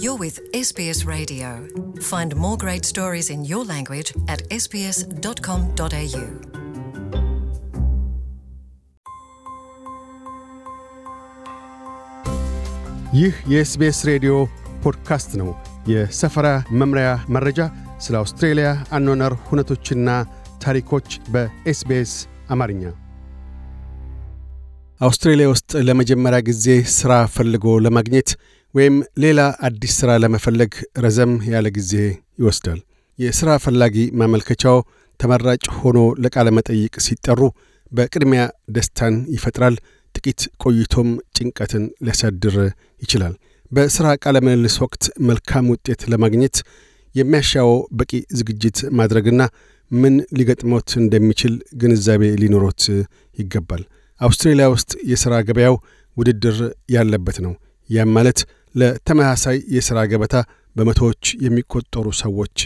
[0.00, 1.48] You're with SBS Radio.
[2.02, 6.24] Find more great stories in your language at sbs.com.au.
[13.14, 14.32] ይህ የ SBS ሬዲዮ
[14.84, 15.50] ፖድካስት ነው።
[15.88, 16.48] የሰፈራ
[16.80, 17.58] መምሪያ መረጃ፣
[18.00, 20.08] ስለ አውስትሬልያ አኗኗር ሁነቶችና
[20.62, 22.12] ታሪኮች በ SBS
[22.50, 22.82] አማርኛ።
[25.00, 28.30] አውስትሬልያ ውስጥ ለመጀመሪያ ጊዜ ሥራ ፈልጎ ለማግኘት
[28.74, 30.72] ወይም ሌላ አዲስ ሥራ ለመፈለግ
[31.04, 31.92] ረዘም ያለ ጊዜ
[32.40, 32.80] ይወስዳል።
[33.18, 34.76] የሥራ ፈላጊ ማመልከቻው
[35.20, 37.40] ተመራጭ ሆኖ ለቃለ መጠይቅ ሲጠሩ
[37.92, 38.42] በቅድሚያ
[38.76, 39.74] ደስታን ይፈጥራል።
[40.14, 42.56] ጥቂት ቆይቶም ጭንቀትን ሊያሳድር
[43.02, 43.34] ይችላል።
[43.72, 46.56] በሥራ ቃለ ምልልስ ወቅት መልካም ውጤት ለማግኘት
[47.14, 49.42] የሚያሻው በቂ ዝግጅት ማድረግና
[49.90, 52.82] ምን ሊገጥሞት እንደሚችል ግንዛቤ ሊኖሮት
[53.38, 53.82] ይገባል።
[54.20, 55.76] አውስትሬልያ ውስጥ የሥራ ገበያው
[56.16, 56.58] ውድድር
[56.94, 57.52] ያለበት ነው።
[57.90, 58.40] ያም ማለት
[58.74, 60.36] ለተመሳሳይ የሥራ ገበታ
[60.76, 62.58] በመቶዎች የሚቆጠሩ ሰዎች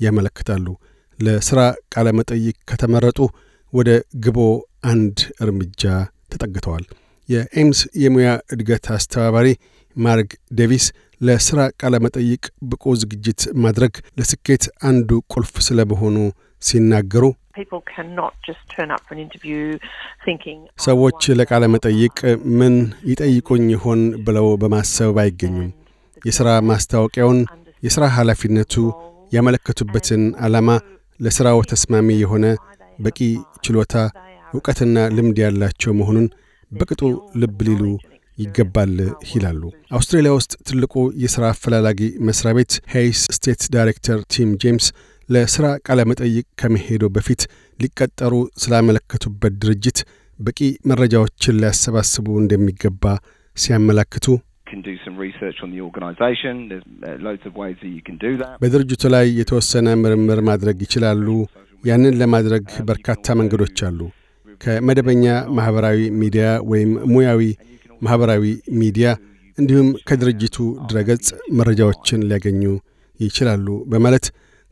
[0.00, 0.66] ያመለክታሉ።
[1.18, 1.60] ለሥራ
[1.94, 3.18] ቃለ መጠይቅ ከተመረጡ
[3.72, 3.90] ወደ
[4.24, 4.38] ግቦ
[4.84, 5.82] አንድ እርምጃ
[6.32, 6.84] ተጠግተዋል።
[7.28, 9.48] የኤምስ የሙያ እድገት አስተባባሪ
[9.96, 10.86] ማርግ ዴቪስ
[11.20, 16.16] ለሥራ ቃለ መጠይቅ ብቁ ዝግጅት ማድረግ ለስኬት አንዱ ቁልፍ ስለመሆኑ
[16.64, 17.24] ሲናገሩ
[20.78, 22.18] ሰዎች ለቃለ መጠይቅ
[22.58, 22.74] ምን
[23.10, 25.68] ይጠይቁኝ ይሆን ብለው በማሰብ አይገኙም።
[26.22, 27.40] የሥራ ማስታወቂያውን፣
[27.82, 28.74] የሥራ ኃላፊነቱ፣
[29.32, 30.68] ያመለከቱበትን ዓላማ፣
[31.20, 32.44] ለሥራው ተስማሚ የሆነ
[32.98, 33.18] በቂ
[33.64, 33.94] ችሎታ፣
[34.54, 36.26] እውቀትና ልምድ ያላቸው መሆኑን
[36.72, 37.00] በቅጡ
[37.40, 37.82] ልብ ሊሉ
[38.38, 38.94] ይገባል
[39.30, 39.62] ይላሉ።
[39.96, 44.86] አውስትራሊያ ውስጥ ትልቁ የሥራ አፈላላጊ መስሪያ ቤት Hays state director ቲም ጄምስ
[45.28, 47.42] ለሥራ ቃለ መጠይቅ ከመሄዶ በፊት
[47.78, 49.98] ሊቀጠሩ ስላመለከቱበት ድርጅት
[50.38, 50.58] በቂ
[50.90, 53.04] መረጃዎችን ሊያሰባስቡ እንደሚገባ
[53.56, 54.26] ሲያመላክቱ
[58.62, 61.26] በድርጅቱ ላይ የተወሰነ ምርምር ማድረግ ይችላሉ።
[61.84, 64.00] ያንን ለማድረግ በርካታ መንገዶች አሉ።
[64.60, 65.24] ከመደበኛ
[65.56, 67.40] ማኅበራዊ ሚዲያ ወይም ሙያዊ
[68.02, 68.44] ማኅበራዊ
[68.80, 69.08] ሚዲያ
[69.58, 70.56] እንዲሁም ከድርጅቱ
[70.88, 71.26] ድረገጽ
[71.58, 72.62] መረጃዎችን ሊያገኙ
[73.20, 74.26] ይችላሉ በማለት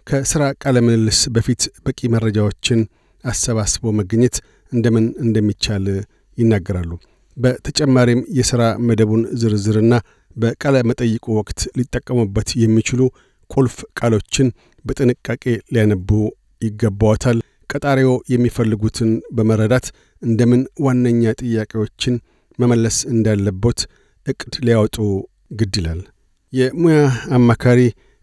[0.06, 2.80] ከሥራ ቃለ ምልልስ በፊት በቂ መረጃዎችን
[3.24, 4.36] አሰባስቦ መገኘት
[4.72, 5.84] እንደምን እንደሚቻል
[6.38, 6.90] ይናገራሉ።
[7.36, 9.94] በተጨማሪም የሥራ መደቡን ዝርዝርና
[10.36, 13.00] በቃለ መጠይቁ ወቅት ሊጠቀሙበት የሚችሉ
[13.50, 14.48] ቁልፍ ቃሎችን
[14.84, 16.10] በጥንቃቄ ሊያነቡ
[16.62, 17.38] ይገባዎታል።
[17.70, 19.86] ቀጣሪዎ የሚፈልጉትን በመረዳት
[20.22, 22.14] እንደምን ዋነኛ ጥያቄዎችን
[22.58, 23.80] መመለስ እንዳለቦት
[24.26, 24.96] እቅድ ሊያወጡ
[25.60, 26.00] ግድ ይላል።
[26.52, 26.98] የሙያ
[27.36, 27.80] አማካሪ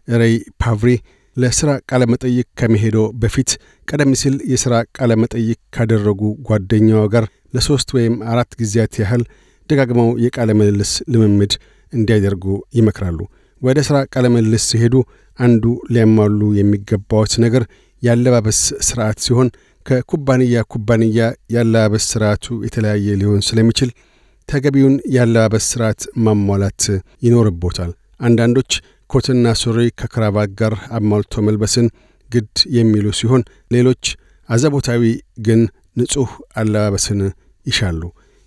[0.08, 0.90] ሬይ ፓቭሪ
[1.36, 3.50] ለሥራ ቃለ መጠይቅ ከመሄዶ በፊት
[3.88, 7.24] ቀደም ሲል የሥራ ቃለ መጠይቅ ካደረጉ ጓደኛዋ ጋር
[7.54, 9.22] ለሦስት ወይም አራት ጊዜያት ያህል
[9.70, 11.52] ደጋግመው የቃለ ምልልስ ልምምድ
[11.92, 12.44] እንዲያደርጉ
[12.78, 13.18] ይመክራሉ።
[13.62, 14.94] ወደ ሥራ ቃለ ምልልስ ሲሄዱ
[15.38, 15.64] አንዱ
[15.94, 17.62] ሊያሟሉ የሚገባዎት ነገር
[18.02, 19.48] ያለባበስ ስርዓት ሲሆን
[19.86, 21.18] ከኩባንያ ኩባንያ
[21.54, 23.90] ያለባበስ ስርዓቱ የተለያየ ሊሆን ስለሚችል
[24.48, 26.84] ተገቢውን ያለባበስ ስርዓት ማሟላት
[27.22, 28.72] ይኖርቦታል። አንዳንዶች
[29.10, 31.86] ኮትና ሱሪ ከክራባት ጋር አሟልቶ መልበስን
[32.30, 33.42] ግድ የሚሉ ሲሆን፣
[33.74, 34.04] ሌሎች
[34.48, 35.02] አዘቦታዊ
[35.46, 35.60] ግን
[35.98, 37.20] ንጹሕ አለባበስን
[37.66, 38.02] ይሻሉ።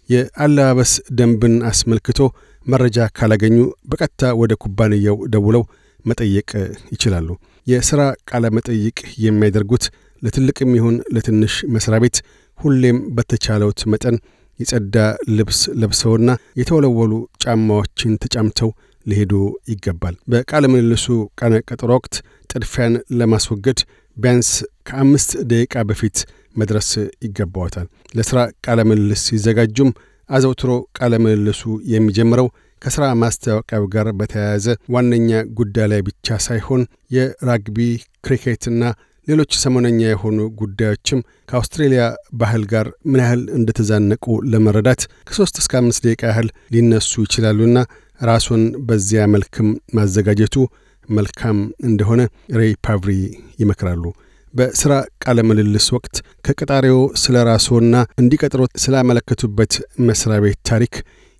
[0.09, 2.19] የአለባበስ ደንብን አስመልክቶ
[2.65, 3.57] መረጃ ካላገኙ
[3.91, 5.63] በቀጥታ ወደ ኩባንያው ደውለው
[6.05, 6.49] መጠየቅ
[6.93, 7.27] ይችላሉ።
[7.67, 9.83] የሥራ ቃለ መጠይቅ የሚያደርጉት
[10.21, 12.17] ለትልቅም ይሁን ለትንሽ መሥሪያ ቤት
[12.59, 14.17] ሁሌም በተቻለውት መጠን
[14.59, 14.95] የጸዳ
[15.37, 17.13] ልብስ ለብሰውና የተወለወሉ
[17.43, 18.69] ጫማዎችን ተጫምተው
[19.05, 19.33] ሊሄዱ
[19.71, 21.05] ይገባል። በቃለ ምልልሱ
[21.39, 22.15] ቀነ ቀጠሮ ወቅት
[22.49, 23.79] ጥድፊያን ለማስወገድ
[24.17, 24.49] ቢያንስ
[24.87, 26.17] ከአምስት ደቂቃ በፊት
[26.55, 26.89] መድረስ
[27.25, 27.87] ይገባዎታል።
[28.17, 29.91] ለሥራ ቃለ ምልልስ ሲዘጋጁም
[30.29, 31.61] አዘውትሮ ቃለ ምልልሱ
[31.93, 32.47] የሚጀምረው
[32.81, 36.81] ከሥራ ማስታወቂያው ጋር በተያያዘ ዋነኛ ጉዳይ ላይ ብቻ ሳይሆን
[37.15, 37.77] የራግቢ
[38.25, 38.81] ክሪኬትና
[39.27, 42.03] ሌሎች ሰሞነኛ የሆኑ ጉዳዮችም ከአውስትሬልያ
[42.33, 47.77] ባህል ጋር ምን ያህል እንደተዛነቁ ለመረዳት ከሦስት እስከ አምስት ደቂቃ ያህል ሊነሱ ይችላሉና
[48.23, 50.55] ራሱን በዚያ መልክም ማዘጋጀቱ
[51.09, 52.21] መልካም እንደሆነ
[52.59, 53.09] ሬይ ፓቭሪ
[53.61, 54.03] ይመክራሉ።
[54.53, 54.93] በሥራ
[55.23, 56.15] ቃለ ምልልስ ወቅት
[56.45, 59.73] ከቀጣሪው ስለ ራስዎና እንዲቀጥሮት ስላመለከቱበት
[60.07, 60.93] መሥሪያ ቤት ታሪክ፣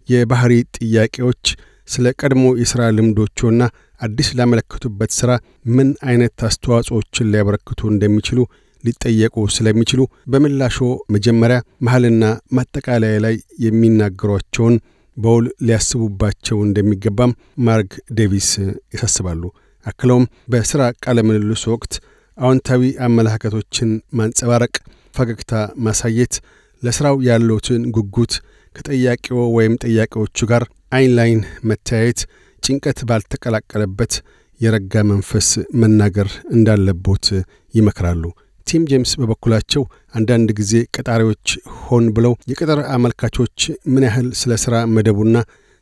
[0.10, 1.44] የባሕሪ ጥያቄዎች፣
[1.88, 3.64] ስለ ቀድሞ የሥራ ልምዶችና
[4.02, 5.32] አዲስ ላመለከቱበት ሥራ
[5.76, 8.40] ምን አይነት አስተዋጽኦችን ሊያበረክቱ እንደሚችሉ
[8.84, 10.02] ሊጠየቁ ስለሚችሉ
[10.32, 10.78] በምላሾ
[11.16, 12.24] መጀመሪያ መሐልና
[12.58, 13.36] ማጠቃለያ ላይ
[13.66, 14.76] የሚናገሯቸውን
[15.18, 18.50] በውል ሊያስቡባቸው እንደሚገባም ማርግ ዴቪስ
[18.96, 19.44] ያሳስባሉ።
[19.86, 21.94] አክለውም በሥራ ቃለ ምልልሱ ወቅት
[22.38, 23.90] አዎንታዊ አመለካከቶችን
[24.20, 24.76] ማንጸባረቅ፣
[25.14, 25.52] ፈገግታ
[25.86, 26.36] ማሳየት፣
[26.84, 28.34] ለሥራው ያለውትን ጉጉት
[28.76, 32.22] ከጠያቂዎ ወይም ጠያቂዎቹ ጋር አይን ላይን መተያየት፣
[32.64, 34.14] ጭንቀት ባልተቀላቀለበት
[34.60, 35.48] የረጋ መንፈስ
[35.82, 37.28] መናገር እንዳለቦት
[37.74, 38.24] ይመክራሉ።
[38.68, 39.84] ቲም ጄምስ በበኩላቸው
[40.16, 41.48] አንዳንድ ጊዜ ቀጣሪዎች
[41.84, 43.58] ሆን ብለው የቅጥር አመልካቾች
[43.94, 45.36] ምን ያህል ስለ ሥራ መደቡና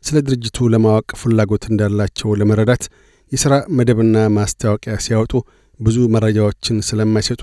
[0.03, 2.83] ስለ ድርጅቱ ለማወቅ ፍላጎት እንዳላቸው ለመረዳት
[3.31, 5.33] የሥራ መደብና ማስታወቂያ ሲያወጡ
[5.79, 7.41] ብዙ መረጃዎችን ስለማይሰጡ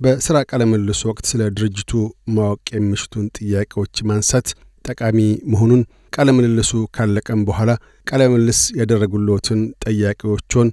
[0.00, 1.92] በሥራ ቃለምልስ ወቅት ስለ ድርጅቱ
[2.34, 4.48] ማወቅ የሚሽቱን ጥያቄዎች ማንሳት
[4.84, 5.18] ጠቃሚ
[5.52, 5.80] መሆኑን
[6.12, 7.70] ቃለምልልሱ ካለቀም በኋላ
[8.06, 10.68] ቃለምልስ ያደረጉልዎትን ጠያቂዎችን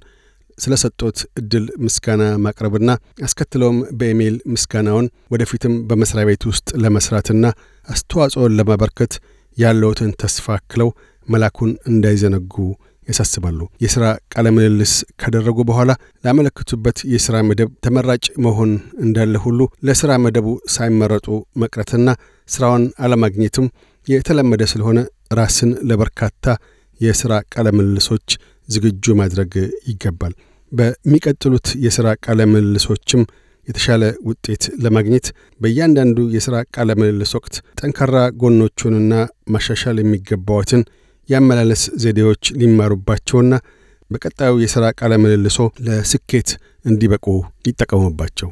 [0.58, 2.90] ስለ ሰጦት እድል ምስጋና ማቅረብና
[3.26, 7.44] አስከትለውም በኢሜይል ምስጋናውን ወደፊትም በመስሪያ ቤት ውስጥ ለመስራትና
[7.88, 9.14] አስተዋጽኦን ለማበርከት
[9.56, 10.88] ያለውትን ተስፋ አክለው
[11.28, 12.54] መላኩን እንዳይዘነጉ
[13.08, 15.90] ያሳስባሉ። የሥራ ቃለ ምልልስ ካደረጉ በኋላ
[16.24, 18.70] ላመለክቱበት የሥራ መደብ ተመራጭ መሆን
[19.04, 21.26] እንዳለ ሁሉ ለሥራ መደቡ ሳይመረጡ
[21.62, 22.08] መቅረትና
[22.48, 23.68] ሥራውን አለማግኘትም
[24.06, 24.98] የተለመደ ስለሆነ
[25.32, 26.44] ራስን ለበርካታ
[27.00, 28.28] የሥራ ቃለ ምልልሶች
[28.68, 29.52] ዝግጁ ማድረግ
[29.88, 30.34] ይገባል።
[30.72, 33.22] በሚቀጥሉት የሥራ ቃለ ምልልሶችም
[33.68, 35.26] የተሻለ ውጤት ለማግኘት
[35.60, 39.14] በእያንዳንዱ የሥራ ቃለ ምልልስ ወቅት ጠንካራ ጎኖቹንና
[39.48, 40.82] ማሻሻል የሚገባዎትን
[41.28, 43.54] የአመላለስ ዘዴዎች ሊማሩባቸውና
[44.10, 46.50] በቀጣዩ የሥራ ቃለ ምልልሶ ለስኬት
[46.84, 47.26] እንዲበቁ
[47.68, 48.50] ይጠቀሙባቸው።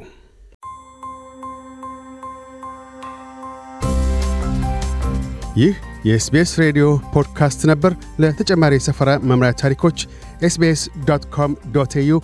[5.57, 9.98] ይህ የኤስቤስ ሬዲዮ ፖድካስት ነበር። ለተጨማሪ የሰፈራ መምሪያ ታሪኮች
[10.42, 12.16] ኤስቤስ ዶት ኮም ዶት ኤዩ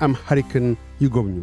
[0.00, 0.66] አምሐሪክን
[1.02, 1.38] ይጎብኙ።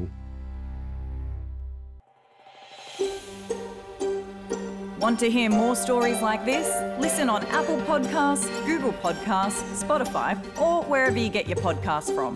[5.00, 6.68] Want to hear more stories like this?
[6.98, 12.34] Listen on Apple Podcasts, Google Podcasts, Spotify, or wherever you get your podcasts from.